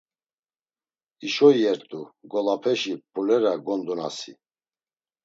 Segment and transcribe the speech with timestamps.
[1.21, 4.31] Hişo iyert̆u ngolapeşi mp̌ulera gondunasi.